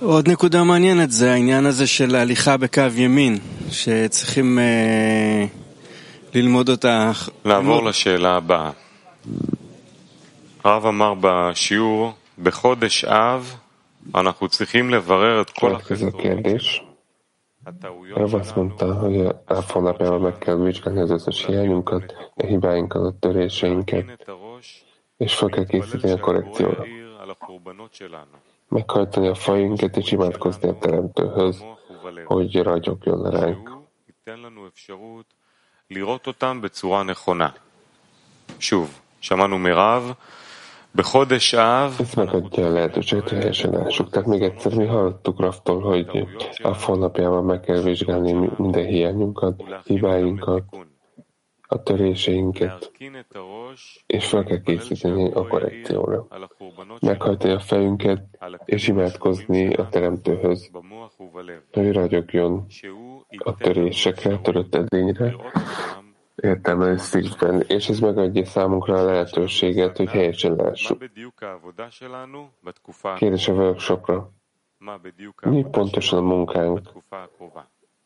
עוד 0.00 0.28
נקודה 0.28 0.64
מעניינת 0.64 1.10
זה 1.10 1.32
העניין 1.32 1.66
הזה 1.66 1.86
של 1.86 2.14
ההליכה 2.14 2.56
בקו 2.56 2.82
ימין, 2.96 3.38
שצריכים 3.70 4.58
אה, 4.58 5.46
ללמוד 6.34 6.68
אותה. 6.68 7.12
לעבור 7.44 7.84
לשאלה 7.84 8.36
הבאה. 8.36 8.70
הרב 10.64 10.86
אמר 10.86 11.14
בשיעור 11.20 12.12
בחודש 12.43 13.05
אב 13.05 13.55
אנחנו 14.15 14.47
צריכים 14.47 14.89
לברר 14.89 15.41
את 15.41 15.49
כל 15.49 15.75
החסרונות. 15.75 16.15
Rav 18.15 18.33
azt 18.33 18.55
mondta, 18.55 18.93
hogy 18.93 19.17
a 19.45 19.61
honlapjával 19.71 20.19
meg 20.19 20.37
kell 20.37 20.55
vizsgálni 20.55 20.99
az 20.99 21.11
összes 21.11 21.45
hiányunkat, 21.45 22.31
a 22.35 22.45
hibáinkat, 22.45 23.01
a 23.01 23.13
töréseinket, 23.19 24.05
és 25.17 25.35
fel 25.35 25.49
kell 25.49 25.65
készíteni 25.65 26.13
a 26.13 26.19
korrekcióra. 26.19 26.85
Meghajtani 28.67 29.27
a 29.27 29.35
fajunkat 29.35 29.97
és 29.97 30.11
imádkozni 30.11 30.69
a 30.69 30.77
Teremtőhöz, 30.77 31.63
hogy 32.25 32.55
ragyogjon 32.55 33.21
le 33.21 33.29
ránk. 33.29 33.69
לראות 35.91 36.27
אותם 36.27 36.61
בצורה 36.61 37.03
נכונה. 37.03 37.49
שוב, 38.59 38.99
שמענו 39.21 39.59
מרב 39.59 40.13
ez 41.98 42.14
megadja 42.14 42.66
a 42.66 42.70
lehetőséget, 42.70 43.28
hogy 43.28 43.38
helyesen 43.38 43.70
lássuk. 43.70 44.10
Tehát 44.10 44.28
még 44.28 44.42
egyszer 44.42 44.74
mi 44.74 44.86
hallottuk 44.86 45.40
Raftól, 45.40 45.80
hogy 45.80 46.26
a 46.62 46.82
honlapjában 46.82 47.44
meg 47.44 47.60
kell 47.60 47.80
vizsgálni 47.80 48.50
minden 48.56 48.84
hiányunkat, 48.84 49.62
hibáinkat, 49.84 50.64
a 51.68 51.82
töréseinket, 51.82 52.92
és 54.06 54.26
fel 54.26 54.44
kell 54.44 54.60
készíteni 54.60 55.30
a 55.32 55.46
korrekcióra. 55.46 56.26
Meghajtani 57.00 57.52
a 57.52 57.60
fejünket, 57.60 58.22
és 58.64 58.88
imádkozni 58.88 59.74
a 59.74 59.88
Teremtőhöz, 59.88 60.70
hogy 61.72 61.92
ragyogjon 61.92 62.66
a 63.38 63.54
törésekre, 63.54 64.34
a 64.34 64.40
törött 64.40 64.74
edényre, 64.74 65.36
értelmes 66.35 67.01
szívben, 67.01 67.61
és 67.67 67.89
ez 67.89 67.99
megadja 67.99 68.45
számunkra 68.45 68.93
a 68.99 69.03
lehetőséget, 69.03 69.97
hogy 69.97 70.09
helyesen 70.09 70.55
lássuk. 70.55 71.03
Kérdés 73.15 73.47
a 73.47 73.53
workshopra. 73.53 74.31
Mi 75.45 75.65
pontosan 75.71 76.19
a 76.19 76.21
munkánk 76.21 76.81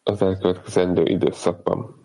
az 0.03 0.21
elkövetkezendő 0.21 1.03
időszakban? 1.05 2.01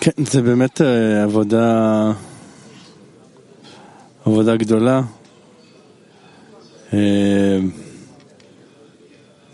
כן, 0.00 0.24
זה 0.24 0.42
באמת 0.42 0.80
עבודה, 1.24 2.12
עבודה 4.24 4.56
גדולה. 4.56 5.00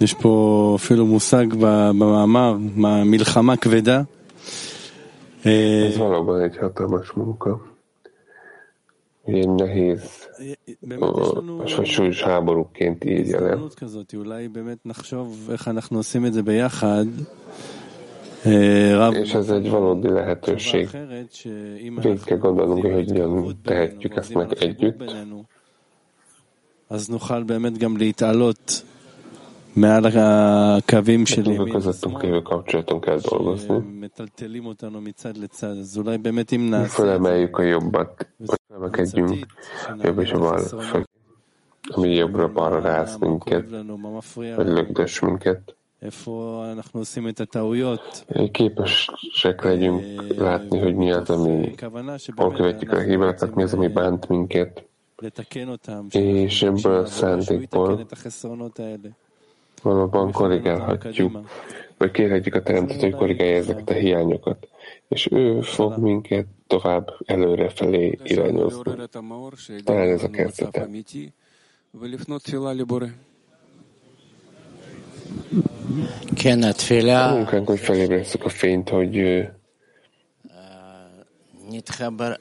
יש 0.06 0.14
פה 0.14 0.74
אפילו 0.76 1.06
מושג 1.06 1.46
במאמר, 1.60 2.58
מלחמה 3.06 3.58
כבדה. 3.58 4.02
אה, 5.46 5.90
זמן 5.96 6.12
הרבה 6.12 6.46
הכרת 6.46 6.82
אה, 6.82 6.86
אה, 13.42 14.18
אולי 14.18 14.48
באמת 14.48 14.78
נחשוב 14.86 15.50
איך 15.52 15.68
אנחנו 15.68 15.98
עושים 15.98 16.26
את 16.26 16.34
זה 16.34 16.44
ביחד. 16.44 17.06
יש 18.46 19.36
איזה 19.36 19.56
egy 19.56 19.70
valódi 19.70 20.10
lehetőség. 20.10 20.90
Végig 22.02 22.24
kell 22.26 22.38
gondolnunk, 22.38 22.82
hogy 22.82 22.94
hogyan 22.94 23.58
tehetjük 23.64 24.16
ezt 24.16 24.34
meg 24.34 24.48
אז 26.88 27.08
נוכל 27.08 27.44
באמת 27.44 27.78
גם 27.78 27.98
להתעלות 27.98 28.84
Nekünk 31.52 31.70
közöttünk 31.72 32.22
lévő 32.22 32.42
kapcsolaton 32.42 33.00
kell 33.00 33.20
dolgozni. 33.30 34.10
Fölemeljük 36.88 37.58
a 37.58 37.62
jobbat, 37.62 38.28
hogy 38.46 38.60
emelkedjünk 38.76 39.46
jobb 40.02 40.20
és 40.20 40.32
a 40.32 40.40
bal 40.40 40.58
felé, 40.60 41.04
ami 41.82 42.14
jobbra-balra 42.14 42.80
rász 42.82 43.18
minket, 43.18 43.70
vagy 44.56 44.68
lögdös 44.68 45.20
minket. 45.20 45.76
Képesek 48.52 49.64
legyünk 49.64 50.04
látni, 50.38 50.80
hogy 50.80 50.96
mi 50.96 51.12
az, 51.12 51.30
ami 51.30 51.76
hol 52.36 52.52
követjük 52.52 52.92
a 52.92 53.00
hibákat, 53.00 53.56
mi 53.56 53.64
az, 53.64 53.74
ami 53.74 53.88
bánt 53.88 54.28
minket, 54.28 54.86
és 56.12 56.62
ebből 56.64 56.98
a 56.98 57.06
szándékból 57.06 58.06
valóban 59.85 60.33
korrigálhatjuk, 60.33 61.41
vagy 61.99 62.11
kérhetjük 62.11 62.55
a 62.55 62.63
teremtőt, 62.63 63.01
hogy 63.01 63.15
korrigálja 63.15 63.57
ezeket 63.57 63.91
a 63.91 63.93
hiányokat, 63.93 64.69
és 65.09 65.29
ő 65.31 65.61
fog 65.61 65.99
minket 65.99 66.47
tovább 66.67 67.09
előre 67.25 67.69
felé 67.69 68.19
irányozni. 68.25 68.83
Talán 69.85 70.09
ez 70.09 70.23
a 70.23 70.31
kezdete. 70.31 70.89
A 77.03 77.35
munkánk, 77.35 77.67
hogy 77.67 77.79
felébresszük 77.79 78.45
a 78.45 78.49
fényt, 78.49 78.89
hogy 78.89 79.17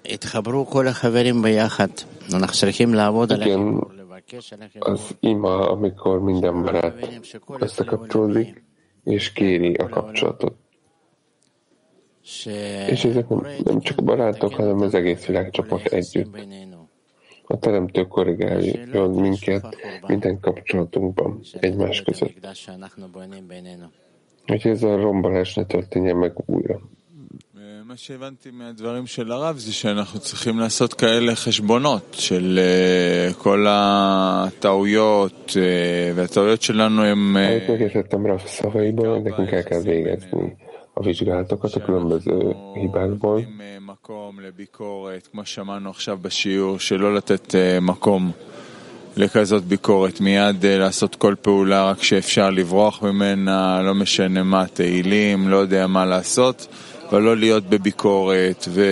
התחברו 0.05 0.65
כל 0.65 0.87
החברים 0.87 1.41
ביחד. 1.41 1.89
אנחנו 2.33 2.55
צריכים 2.55 2.93
לעבוד 2.93 3.31
על 3.31 3.43
az 4.78 5.16
ima, 5.20 5.70
amikor 5.70 6.22
minden 6.22 6.62
barát 6.62 7.20
összekapcsolódik, 7.58 8.64
és 9.04 9.32
kéri 9.32 9.74
a 9.74 9.88
kapcsolatot. 9.88 10.56
És 12.88 13.04
ezek 13.04 13.28
nem, 13.28 13.46
nem 13.64 13.80
csak 13.80 14.04
barátok, 14.04 14.54
hanem 14.54 14.80
az 14.80 14.94
egész 14.94 15.26
világcsapat 15.26 15.86
együtt. 15.86 16.46
A 17.46 17.58
Teremtő 17.58 18.06
korrigáljon 18.06 19.10
minket 19.10 19.76
minden 20.06 20.40
kapcsolatunkban 20.40 21.40
egymás 21.60 22.02
között. 22.02 22.46
Hogy 24.46 24.66
ez 24.66 24.82
a 24.82 24.96
rombolás 24.96 25.54
ne 25.54 25.64
történjen 25.64 26.16
meg 26.16 26.32
újra. 26.46 26.80
מה 27.94 27.98
שהבנתי 27.98 28.50
מהדברים 28.52 29.06
של 29.06 29.32
הרב 29.32 29.56
זה 29.58 29.72
שאנחנו 29.72 30.20
צריכים 30.20 30.58
לעשות 30.58 30.94
כאלה 30.94 31.34
חשבונות 31.34 32.16
של 32.18 32.60
כל 33.38 33.66
הטעויות, 33.68 35.56
והטעויות 36.14 36.62
שלנו 36.62 37.04
הם... 37.04 37.36
Megértettem 37.36 38.26
Rav 38.26 38.42
szavaiból, 38.46 39.22
nekünk 39.22 39.52
el 39.52 39.64
kell 39.64 39.80
végezni 39.80 40.56
a 40.94 41.02
vizsgálatokat 41.02 41.74
a 41.74 41.80
különböző 41.80 42.54
hibákból. 42.74 43.40
מקום 43.86 44.40
לביקורת, 44.40 45.28
כמו 45.32 45.44
שמענו 45.44 45.90
עכשיו 45.90 46.18
בשיעור, 46.22 46.78
שלא 46.78 47.14
לתת 47.14 47.54
מקום 47.80 48.30
לכזאת 49.16 49.64
ביקורת, 49.64 50.20
מיד 50.20 50.66
לעשות 50.66 51.14
כל 51.14 51.34
פעולה 51.42 51.90
רק 51.90 52.02
שאפשר 52.02 52.50
לברוח 52.50 53.02
ממנה, 53.02 53.82
לא 53.82 53.94
משנה 53.94 54.42
מה, 54.42 54.66
תהילים, 54.66 55.48
לא 55.48 55.56
יודע 55.56 55.86
מה 55.86 56.06
לעשות. 56.06 56.66
ולא 57.14 57.36
להיות 57.36 57.64
בביקורת, 57.64 58.64
ו... 58.68 58.84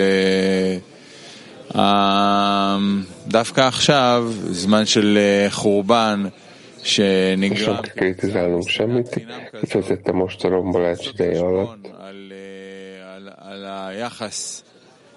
אמ, 1.75 3.03
דווקא 3.27 3.61
עכשיו, 3.61 4.31
זמן 4.31 4.85
של 4.85 5.17
אה, 5.17 5.47
חורבן, 5.49 6.23
שנגרם... 6.83 7.75
אה, 12.31 13.15
על 13.37 13.65
היחס 13.67 14.63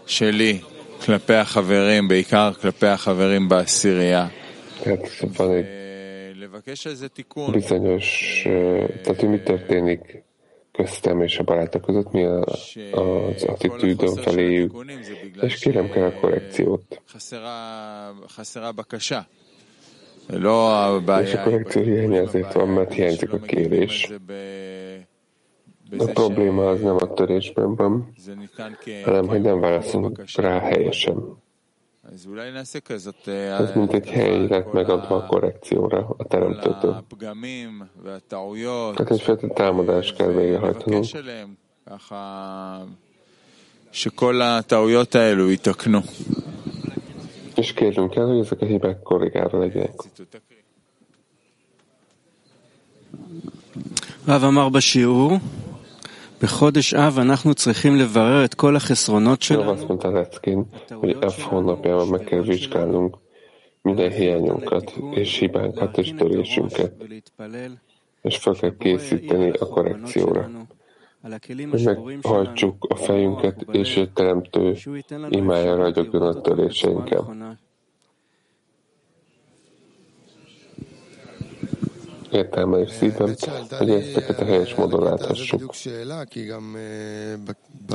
שלי 0.06 0.58
כלפי 1.04 1.34
החברים, 1.34 2.08
בעיקר 2.08 2.52
כלפי 2.60 2.86
החברים 2.86 3.48
בעשירייה. 3.48 4.26
אה, 4.86 4.92
לבקש 6.34 6.86
על 6.86 6.94
זה 6.94 7.08
תיקון. 7.08 7.54
Ты 7.54 7.60
знаешь, 7.60 8.46
köztem 10.76 11.22
és 11.22 11.38
a 11.38 11.42
barátok 11.42 11.82
között, 11.82 12.12
mi 12.12 12.24
a, 12.24 12.44
az 12.92 13.42
attitűdöm 13.42 14.14
feléjük, 14.14 14.72
és 15.40 15.54
kérem 15.54 15.90
kell 15.90 16.04
a 16.04 16.20
korrekciót. 16.20 17.02
És 21.22 21.34
a 21.34 21.42
korrekció 21.42 21.82
hiánya 21.82 22.22
azért 22.22 22.52
van, 22.52 22.68
mert 22.68 22.92
hiányzik 22.92 23.32
a 23.32 23.38
kérés. 23.38 24.10
A 25.98 26.04
probléma 26.04 26.68
az 26.68 26.80
nem 26.80 26.96
a 26.96 27.14
törésben 27.14 27.74
van, 27.74 28.12
hanem 29.04 29.26
hogy 29.26 29.40
nem 29.40 29.60
válaszolunk 29.60 30.22
rá 30.34 30.58
helyesen. 30.58 31.44
Ez 32.12 33.72
mint 33.74 33.92
egy 33.92 34.08
helyzet 34.08 34.72
megadva 34.72 35.16
a 35.16 35.26
korrekcióra, 35.26 36.14
a 36.18 36.24
teremtőtől. 36.24 37.04
Hát 38.96 39.10
egyfajta 39.10 39.48
támadást 39.48 40.16
kell 40.16 40.32
végrehajtanunk. 40.32 41.04
És 47.54 47.72
kérünk 47.72 48.16
el, 48.16 48.26
hogy 48.26 48.38
ezek 48.38 48.60
a 48.60 48.64
hibák 48.64 49.02
korrigálva 49.02 49.58
legyenek. 49.58 49.94
Rav 54.24 54.42
amar 54.42 54.70
b'shiur, 54.70 55.40
בחודש 56.41 56.93
אב 56.93 57.19
אנחנו 57.19 57.53
צריכים 57.53 57.95
לברר 57.95 58.45
את 58.45 58.53
כל 58.53 58.75
החסרונות 58.75 59.41
שלנו. 59.41 59.71
Azt 59.71 59.87
mondta 59.87 60.09
Leckin, 60.09 60.65
hogy 60.93 61.17
F 61.29 61.41
hónapjában 61.41 62.07
meg 62.07 62.23
kell 62.23 62.41
vizsgálnunk 62.41 63.17
minden 63.81 64.11
hiányunkat, 64.11 64.93
és 65.11 65.37
hibánkat, 65.37 65.97
és 65.97 66.13
törésünket, 66.17 66.93
és 68.21 68.37
fel 68.37 68.53
kell 68.53 68.75
készíteni 68.77 69.49
a 69.49 69.65
korrekcióra. 69.67 70.49
Hogy 71.69 71.89
meghajtsuk 72.21 72.85
a 72.89 72.95
fejünket, 72.95 73.65
és 73.71 73.97
egy 73.97 74.11
teremtő 74.11 74.77
imája 75.29 75.75
ragyogjon 75.75 76.21
a 76.21 76.41
töréseinkkel. 76.41 77.35
értelme 82.31 82.77
és 82.77 82.91
szívem, 82.91 83.35
hogy 83.77 83.89
ezeket 83.89 84.39
a 84.39 84.45
helyes 84.45 84.75
módon 84.75 85.03
láthassuk. 85.03 85.73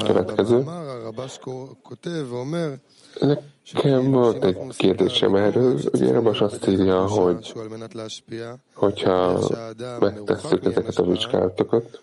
Következő. 0.07 0.65
Nekem 3.73 4.11
volt 4.11 4.45
egy 4.45 4.57
kérdésem 4.77 5.35
erről. 5.35 5.81
Ugye 5.93 6.13
Rabas 6.13 6.41
azt 6.41 6.69
írja, 6.69 7.07
hogy 7.07 7.55
hogyha 8.75 9.49
megtesszük 10.01 10.65
ezeket 10.65 10.97
a 10.97 11.03
vizsgálatokat, 11.03 12.03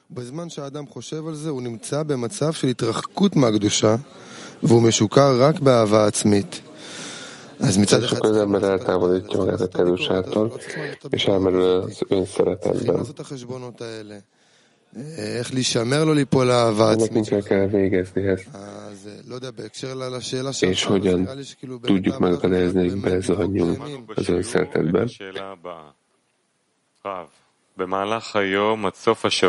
והוא 4.63 4.81
משוקר 4.81 5.35
רק 5.37 5.59
באהבה 5.59 6.05
עצמית. 6.05 6.61
ez 7.60 7.84
csak 7.84 8.24
az 8.24 8.36
ember 8.36 8.62
eltávolítja 8.62 9.38
magát 9.38 9.60
a 9.60 9.68
kedvusától, 9.68 10.60
és 11.10 11.26
elmerül 11.26 11.62
az 11.62 12.02
önszeretetben. 12.08 13.06
Ennek 16.90 17.12
mindjárt 17.12 17.46
kell 17.46 17.66
végezni 17.66 18.26
ezt. 18.26 18.48
És 20.60 20.84
hogyan 20.84 21.28
tudjuk 21.80 22.18
megakadályozni, 22.18 22.88
hogy 22.88 23.00
bezuhanjunk 23.00 23.82
az 24.14 24.28
önszeretetben? 24.28 25.08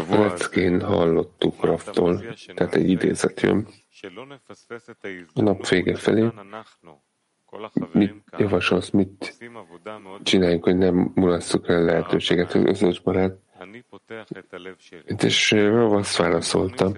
Leckén 0.09 0.81
hallottuk 0.81 1.63
Raftól, 1.63 2.23
tehát 2.55 2.75
egy 2.75 2.89
idézet 2.89 3.41
jön. 3.41 3.67
A 5.33 5.41
nap 5.41 5.67
vége 5.67 5.95
felé 5.95 6.27
mit 7.91 8.23
javasolsz, 8.37 8.89
mit 8.89 9.37
csináljunk, 10.23 10.63
hogy 10.63 10.77
nem 10.77 11.11
mulasszuk 11.15 11.69
el 11.69 11.83
lehetőséget 11.83 12.53
az 12.53 12.63
összes 12.65 12.99
barát? 12.99 13.37
És 15.17 15.51
Rav 15.51 15.93
azt 15.93 16.17
válaszolta, 16.17 16.91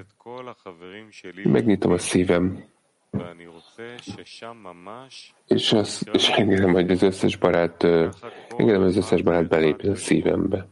megnyitom 1.44 1.92
a 1.92 1.98
szívem, 1.98 2.70
és, 5.48 5.74
az, 5.74 6.10
és 6.14 6.30
engedem, 6.30 6.74
hogy 6.74 6.92
az 6.92 7.02
összes 7.02 7.38
barát, 7.38 7.84
engedem, 8.58 8.82
az 8.82 8.98
összes 8.98 9.22
barát 9.22 9.48
belépjen 9.48 9.92
a 9.92 9.96
szívembe. 9.96 10.68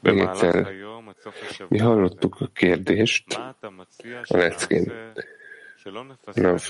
Még 0.00 0.18
egyszer 0.18 0.81
mi 1.68 1.78
hallottuk 1.78 2.36
a 2.40 2.46
kérdést 2.46 3.40
a 4.22 4.36
leckén. 4.36 4.92
Rav, 6.24 6.62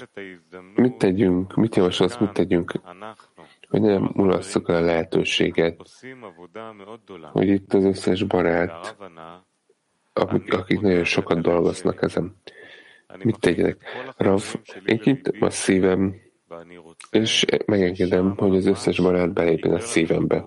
mit 0.75 0.99
tegyünk, 0.99 1.55
mit 1.55 1.77
javasolsz, 1.77 2.19
mit 2.19 2.33
tegyünk, 2.33 2.73
hogy 3.69 3.81
nem 3.81 4.11
mulasszuk 4.15 4.69
a 4.69 4.81
lehetőséget, 4.81 5.81
hogy 7.33 7.49
itt 7.49 7.73
az 7.73 7.85
összes 7.85 8.23
barát, 8.23 8.97
akik, 10.13 10.55
akik 10.55 10.81
nagyon 10.81 11.05
sokat 11.05 11.41
dolgoznak 11.41 12.03
ezen. 12.03 12.37
Mit 13.23 13.39
tegyenek? 13.39 13.77
Rav, 14.17 14.55
én 14.85 14.99
kinyitom 14.99 15.43
a 15.43 15.51
szívem, 15.51 16.21
és 17.11 17.45
megengedem, 17.67 18.37
hogy 18.37 18.57
az 18.57 18.67
összes 18.67 19.01
barát 19.01 19.33
belépjen 19.33 19.75
a 19.75 19.79
szívembe. 19.79 20.45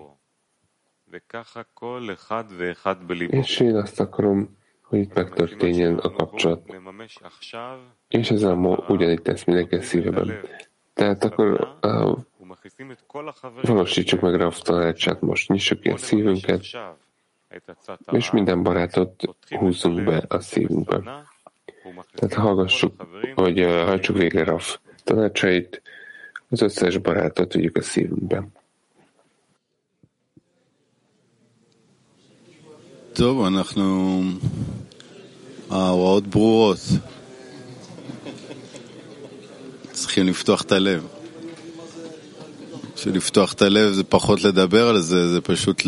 És 3.32 3.60
én 3.60 3.76
azt 3.76 4.00
akarom, 4.00 4.58
hogy 4.82 5.00
itt 5.00 5.14
megtörténjen 5.14 5.98
a 5.98 6.12
kapcsolat. 6.12 6.76
És 8.08 8.32
ez 8.32 8.44
a 8.44 8.54
ugyanígy 8.88 9.22
tesz 9.22 9.44
mindenki 9.44 9.82
szíveben. 9.82 10.40
Tehát 10.94 11.24
akkor 11.24 11.78
uh, 11.82 12.18
valósítsuk 13.62 14.22
meg 14.22 14.42
a 14.42 14.50
tanácsát 14.50 15.22
most, 15.22 15.50
nyissuk 15.50 15.80
ki 15.80 15.90
a 15.90 15.98
szívünket, 15.98 16.66
és 18.12 18.32
minden 18.32 18.64
barátot 18.64 19.36
húzzunk 19.50 20.04
be 20.04 20.26
a 20.28 20.40
szívünkbe. 20.40 21.28
Tehát 22.14 22.34
hallgassuk, 22.34 23.08
hogy 23.36 23.60
uh, 23.60 23.84
hajtsuk 23.84 24.18
végre 24.18 24.44
Raf 24.44 24.78
tanácsait, 25.04 25.82
az 26.50 26.62
összes 26.62 26.98
barátot 26.98 27.54
vigyük 27.54 27.78
a 27.78 27.82
szívünkbe. 27.82 28.48
טוב, 33.16 33.46
אנחנו... 33.46 34.22
ההוראות 35.70 36.28
ברורות. 36.28 36.78
צריכים 39.92 40.28
לפתוח 40.28 40.62
את 40.62 40.72
הלב. 40.72 41.08
שלפתוח 42.96 43.54
את 43.54 43.62
הלב 43.62 43.92
זה 43.92 44.04
פחות 44.04 44.44
לדבר 44.44 44.88
על 44.88 45.00
זה, 45.02 45.30
זה 45.30 45.42
פשוט 45.42 45.82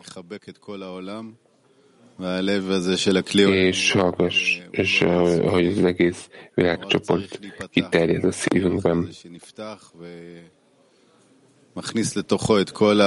יחבק 0.00 0.48
את 0.48 0.58
כל 0.58 0.82
העולם. 0.82 1.30
és 3.35 3.91
hallgass, 3.91 4.59
és 4.71 5.05
hogy 5.49 5.65
az 5.65 5.83
egész 5.83 6.29
világcsoport 6.53 7.39
kiterjed 7.71 8.23
a 8.23 8.31
szívünkben. 8.31 9.09
מכניס 11.75 12.15
לתוכו 12.15 12.59
את 12.61 12.69
כל 12.69 12.99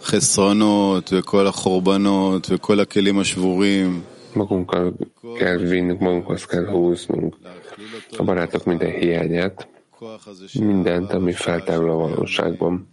החסרונות 0.00 1.12
וכל 1.12 1.46
החורבנות 1.46 2.46
וכל 2.50 2.80
הכלים 2.80 3.18
השבורים. 3.18 4.02
Magunkkal 4.34 4.94
kell 5.38 5.56
vinnünk, 5.56 6.00
magunkhoz 6.00 6.44
kell 6.44 6.66
húznunk 6.66 7.36
a 8.16 8.22
barátok 8.22 8.64
minden 8.64 8.90
hiányát, 8.90 9.68
mindent, 10.52 11.12
ami 11.12 11.32
feltárul 11.32 11.90
a 11.90 11.94
valóságban 11.94 12.88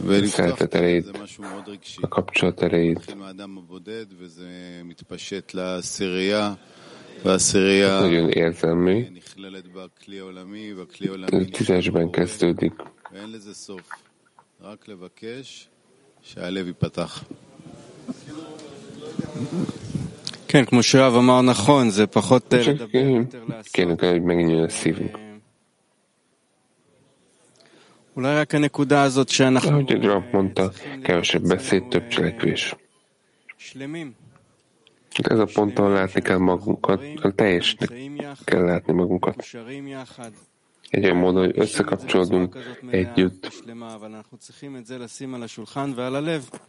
ולפתוח 0.00 0.62
את 0.62 0.74
הרעיד, 0.74 1.04
הקפצ'ות 2.02 2.62
הרעיד. 2.62 2.96
מתחיל 2.96 3.14
מהאדם 3.14 3.58
הבודד 3.58 4.06
וזה 4.18 4.46
מתפשט 4.84 5.54
לעשירייה, 5.54 6.54
והעשירייה 7.24 8.00
נכללת 9.10 9.64
בכלי 9.72 10.18
העולמי, 10.20 10.74
בכלי 10.74 11.08
העולמי 11.08 11.26
נכללת 11.26 11.86
לקפצ'ו 11.86 12.46
ואין 13.12 13.32
לזה 13.32 13.54
סוף. 13.54 13.90
רק 14.60 14.88
לבקש 14.88 15.68
שהלב 16.22 16.66
ייפתח. 16.66 17.24
כן, 20.48 20.64
כמו 20.64 20.82
שאב 20.82 21.14
אמר 21.14 21.42
נכון, 21.42 21.90
זה 21.90 22.06
פחות 22.06 22.52
לדבר, 22.52 22.98
יותר 22.98 23.44
לעשות. 23.48 23.72
כן, 23.72 23.88
megnyílni 24.26 24.64
a 24.64 24.68
szívünk. 24.68 25.31
Ahogy 29.64 29.92
egy 29.92 30.04
Rav 30.04 30.22
mondta, 30.32 30.70
kevesebb 31.02 31.42
beszéd, 31.42 31.88
több 31.88 32.08
cselekvés. 32.08 32.76
Ez 35.22 35.38
a 35.38 35.46
pont, 35.54 35.78
ahol 35.78 35.92
látni 35.92 36.20
kell 36.22 36.38
magunkat, 36.38 37.02
teljesnek 37.34 37.92
kell 38.44 38.64
látni 38.64 38.92
magunkat. 38.92 39.44
Egy 40.88 41.04
olyan 41.04 41.16
módon, 41.16 41.44
hogy 41.44 41.58
összekapcsolódunk 41.58 42.56
együtt. 42.90 43.62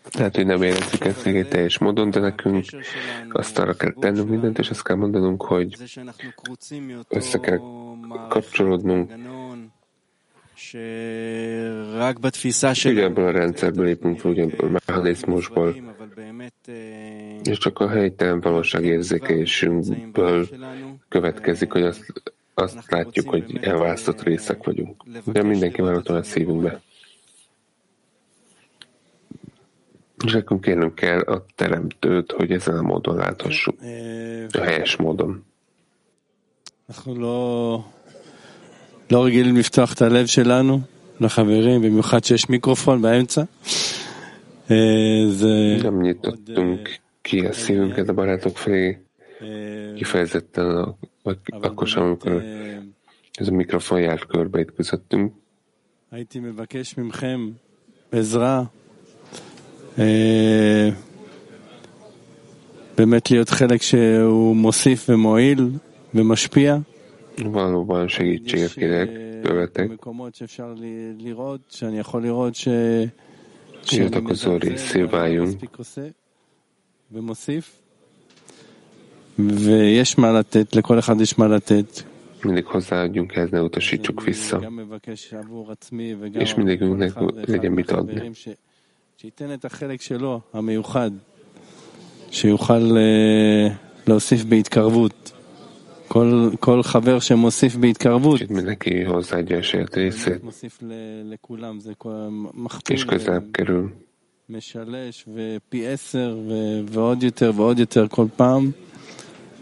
Tehát, 0.10 0.36
hogy 0.36 0.45
nem 0.45 0.62
érezzük 0.62 1.06
ezt 1.06 1.25
egy 1.25 1.47
teljes 1.47 1.77
módon, 1.77 2.10
de 2.10 2.19
nekünk 2.19 2.65
azt 3.32 3.60
arra 3.60 3.73
kell 3.73 3.93
tennünk 3.99 4.29
mindent, 4.29 4.60
és 4.60 4.69
azt 4.69 4.84
kell 4.84 4.95
mondanunk, 4.95 5.41
hogy 5.41 5.77
össze 7.08 7.39
kell 7.39 7.60
kapcsolódnunk 8.29 9.12
Ugyanabból 12.91 13.26
a 13.26 13.32
rendszerből 13.32 13.86
lépünk, 13.86 14.26
ugyanabból 14.26 14.67
a 14.67 14.80
mechanizmusból, 14.86 15.76
és 17.43 17.58
csak 17.58 17.80
a 17.80 17.89
helytelen 17.89 18.41
valóságérzékelésünkből 18.41 20.47
következik, 21.10 21.71
hogy 21.71 21.84
azt, 21.84 22.13
azt 22.54 22.91
látjuk, 22.91 23.30
hogy 23.30 23.58
elválasztott 23.62 24.23
részek 24.23 24.63
vagyunk. 24.63 25.04
De 25.26 25.43
mindenki 25.43 25.82
már 25.82 25.93
ott 25.93 26.08
van 26.08 26.17
a 26.17 26.23
szívünkbe. 26.23 26.82
És 30.26 30.32
nekünk 30.32 30.62
kérnünk 30.62 30.95
kell 30.95 31.19
a 31.19 31.45
teremtőt, 31.56 32.32
hogy 32.32 32.52
ezen 32.52 32.78
a 32.78 32.82
módon 32.82 33.15
láthassuk. 33.15 33.76
A 34.52 34.62
helyes 34.62 34.95
módon. 34.95 35.45
לא 39.12 39.26
רגילים 39.26 39.58
לפתוח 39.58 39.94
את 39.94 40.02
הלב 40.02 40.26
שלנו 40.26 40.80
לחברים, 41.22 41.82
במיוחד 41.82 42.24
שיש 42.24 42.50
מיקרופון 42.50 43.02
באמצע. 43.02 43.44
אה, 44.72 44.76
זה... 45.30 45.78
אה, 45.86 46.63
כי 47.24 47.48
עשינו 47.48 47.96
כדברה 47.96 48.38
תוקפי 48.38 48.94
יפזת, 49.96 50.58
הכל 51.63 51.86
שם, 51.86 52.13
איזה 53.39 53.52
מיקרופון 53.52 54.00
יעל 54.00 54.18
כבר 54.18 54.44
כזאת. 54.78 55.13
הייתי 56.12 56.39
מבקש 56.39 56.98
מכם 56.98 57.50
עזרה, 58.12 58.63
אה, 60.00 60.89
באמת 62.98 63.32
להיות 63.32 63.50
חלק 63.50 63.82
שהוא 63.82 64.56
מוסיף 64.56 65.10
ומועיל 65.10 65.70
ומשפיע. 66.13 66.78
Valóban 67.38 68.08
segítséget 68.08 68.74
kérek 68.74 69.10
tőletek. 69.41 69.91
Tiltakozó 73.86 74.58
részé 74.58 75.02
váljunk. 75.02 75.60
ויש 79.38 80.15
מה 80.15 80.32
לתת, 80.32 80.76
לכל 80.76 81.00
אחד 81.00 81.22
יש 81.22 81.38
מה 81.38 81.48
לתת. 81.48 82.06
Mindig 82.46 82.65
hozzáadjunk 82.65 83.36
ehhez, 83.36 83.50
ne 83.50 83.62
utasítsuk 83.62 84.24
vissza. 84.24 84.72
És 86.34 86.54
mindegyikünknek 86.56 87.13
legyen 87.46 87.72
mit 87.72 87.91
adni. 87.91 88.34
שיוכל 92.30 92.98
להוסיף 94.06 94.43
בהתקרבות. 94.43 95.34
כל, 96.13 96.49
כל 96.60 96.84
חבר 96.84 97.19
שמוסיף 97.19 97.76
בהתקרבות, 97.76 98.41
מוסיף 100.43 100.80
לכולם, 101.23 101.80
זה 101.80 101.93
מכפיל, 102.54 102.97
משלש 104.49 105.26
ופי 105.34 105.88
עשר 105.88 106.38
ועוד 106.86 107.23
יותר 107.23 107.52
ועוד 107.56 107.80
יותר 107.80 108.08
כל 108.08 108.26
פעם, 108.36 108.71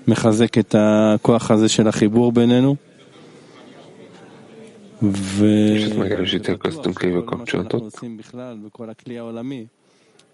מחזק 0.08 0.58
את 0.58 0.76
הכוח 0.78 1.52
הזה 1.52 1.70
של 1.70 1.88
החיבור 1.88 2.32
בינינו. 2.32 2.76
ו... 5.04 5.46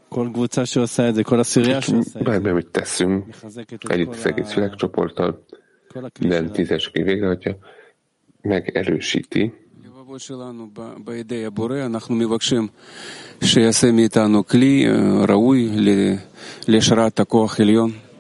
כל 0.10 0.30
קבוצה 0.34 0.66
שעושה 0.66 1.10
את 1.10 1.16
זה, 1.16 1.24
כל 1.24 1.40
עשירייה 1.40 1.82
שעושה 1.82 2.20
את 2.20 2.26
זה, 2.26 2.46
מחזקת 3.28 3.74
את 3.74 3.84
כל 3.84 3.94
ה... 5.20 5.30
minden 6.20 6.52
tízes 6.52 6.90
végrehajtja, 6.94 7.58
megerősíti. 8.42 9.54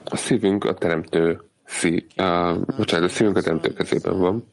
A 0.03 0.15
szívünk 0.17 0.63
a 0.63 0.73
teremtő, 0.73 1.41
szí, 1.65 2.05
a, 2.15 2.59
bocsánat, 2.77 3.09
a 3.09 3.13
szívünk 3.13 3.37
a 3.37 3.41
teremtő 3.41 3.73
kezében 3.73 4.19
van. 4.19 4.45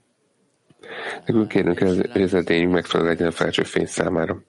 Nekünk 1.27 1.49
kérünk, 1.49 1.79
hogy 2.13 2.23
az 2.23 2.35
edényünk 2.35 2.73
megfelelő 2.73 3.09
legyen 3.09 3.27
a 3.27 3.31
felső 3.31 3.63
fény 3.63 3.87
számára. 3.87 4.43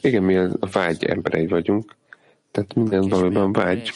Igen, 0.00 0.22
mi 0.22 0.36
a 0.36 0.50
vágy 0.72 1.04
emberei 1.04 1.46
vagyunk, 1.46 1.94
tehát 2.50 2.74
minden 2.74 3.08
valóban 3.08 3.52
vágy. 3.52 3.92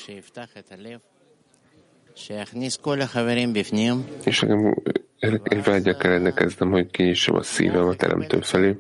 És 4.24 4.40
nekem 4.40 4.76
egy 5.44 5.64
vágya 5.64 5.96
kell 5.96 6.12
rendelkeznem, 6.12 6.72
hogy 6.72 6.92
kinyissam 6.92 7.36
a 7.36 7.44
szívem 7.44 7.88
a 7.88 7.96
teremtő 7.96 8.40
felé. 8.42 8.78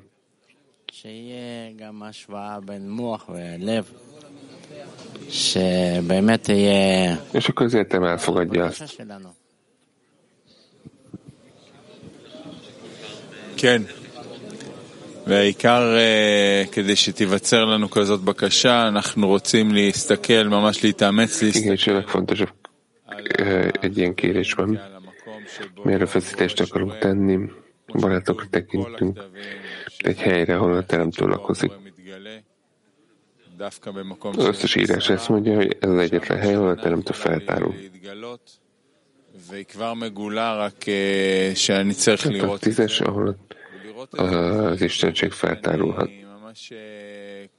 És 7.31 7.47
akkor 7.47 7.65
az 7.65 7.73
értem 7.73 8.03
elfogadja 8.03 8.65
azt. 8.65 9.03
כן, 13.55 13.81
והעיקר 15.27 15.97
כדי 16.71 16.95
שתיווצר 16.95 17.65
לנו 17.65 17.89
כזאת 17.89 18.21
בקשה, 18.21 18.87
אנחנו 18.87 19.27
רוצים 19.27 19.71
להסתכל, 19.71 20.43
ממש 20.43 20.83
להתאמץ, 20.83 21.41
להסתכל. 21.41 22.01
egy 23.81 23.97
ilyen 23.97 24.13
kérésben. 24.13 24.79
Mi 25.83 25.93
erőfeszítést 25.93 26.59
akarunk 26.59 26.97
tenni, 26.97 27.49
barátokra 27.93 28.45
tekintünk, 28.49 29.19
egy 29.97 30.19
helyre, 30.19 30.55
ahol 30.55 30.73
a 30.73 30.85
teremtő 30.85 31.25
lakozik. 31.25 31.71
Az 34.21 34.45
összes 34.45 34.75
írás 34.75 35.09
ezt 35.09 35.29
mondja, 35.29 35.55
hogy 35.55 35.77
ez 35.79 35.89
az 35.89 35.97
egyetlen 35.97 36.37
hely, 36.37 36.55
ahol 36.55 36.69
a 36.69 36.75
teremtő 36.75 37.13
feltárul. 37.13 37.75
Tehát 42.23 42.41
a 42.41 42.57
tízes, 42.57 43.01
ahol 43.01 43.37
az 44.09 44.81
Istenség 44.81 45.31
feltárulhat. 45.31 46.09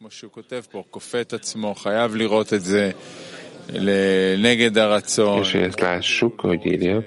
כמו 0.02 0.10
שהוא 0.10 0.30
כותב 0.30 0.62
פה, 0.70 0.82
כופה 0.90 1.20
את 1.20 1.32
עצמו, 1.32 1.74
חייב 1.74 2.14
lirot 2.14 2.52
את 2.52 2.64
זה. 2.64 2.90
És 5.39 5.51
hogy 5.51 5.61
ezt 5.61 5.79
lássuk, 5.79 6.39
hogy 6.39 6.65
írja, 6.65 7.03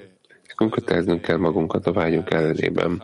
nekünk 0.57 1.21
kell 1.21 1.37
magunkat 1.37 1.87
a 1.87 1.91
vágyunk 1.91 2.31
ellenében. 2.31 3.03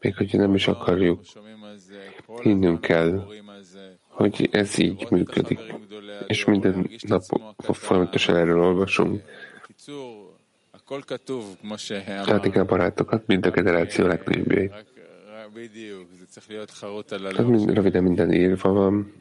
Még 0.00 0.16
hogyha 0.16 0.38
nem 0.38 0.54
is 0.54 0.68
akarjuk, 0.68 1.20
hinnünk 2.42 2.80
kell, 2.80 3.26
hogy 4.08 4.48
ez 4.52 4.78
így 4.78 5.06
működik. 5.10 5.60
És 6.26 6.44
minden 6.44 6.90
nap 7.00 7.22
folyamatosan 7.58 8.36
erről 8.36 8.60
olvasunk. 8.60 9.22
Tehát 12.06 12.44
igen, 12.44 12.66
barátokat, 12.66 13.26
mind 13.26 13.46
a 13.46 13.50
generáció 13.50 14.06
legnagyobbjai. 14.06 14.70
Tehát 17.30 17.74
röviden 17.74 18.02
minden 18.02 18.32
írva 18.32 18.72
van, 18.72 19.12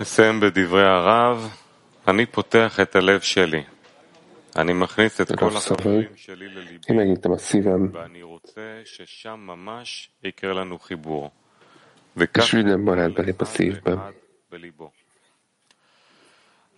נסיים 0.00 0.40
בדברי 0.40 0.86
הרב. 0.86 1.50
אני 2.08 2.26
פותח 2.26 2.80
את 2.80 2.96
הלב 2.96 3.20
שלי. 3.20 3.62
אני 4.56 4.72
מכניס 4.72 5.20
את 5.20 5.38
כל 5.38 5.56
החברים 5.56 6.08
שלי 6.16 6.48
לליבי, 6.48 7.90
ואני 7.92 8.22
רוצה 8.22 8.80
ששם 8.84 9.40
ממש 9.46 10.10
יקרה 10.24 10.52
לנו 10.52 10.78
חיבור. 10.78 11.30
וכך 12.16 12.54
בליבו. 14.52 14.90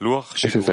לוח 0.01 0.37
שיעור 0.37 0.65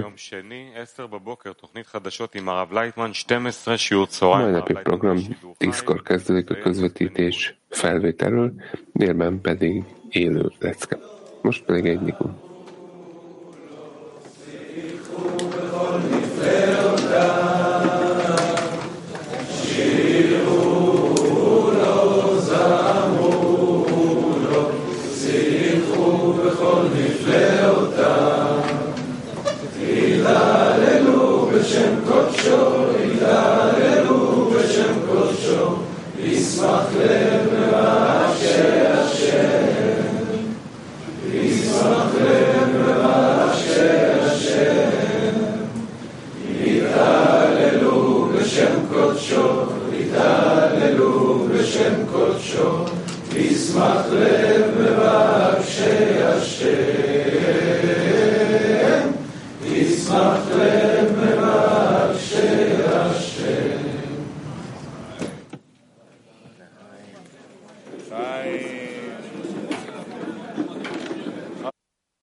יום 0.00 0.12
שני, 0.16 0.72
עשר 0.74 1.06
בבוקר, 1.06 1.52
תוכנית 1.52 1.86
חדשות 1.86 2.34
עם 2.34 2.48
הרב 2.48 2.72
לייטמן, 2.72 3.12
12 3.12 3.78
שיעור 3.78 4.06
צהריים. 4.06 4.54
Mai 4.54 4.60
napi 4.60 4.74
program 4.82 5.16
10-kor 5.58 6.02
kezdődik 6.02 6.50
a 6.50 6.54
közvetítés 6.54 7.54
felvételről, 7.70 8.52
délben 8.92 9.40
pedig 9.40 9.84
élő 10.08 10.52
lecke. 10.58 10.98
Most 11.43 11.63
pedig 11.63 12.13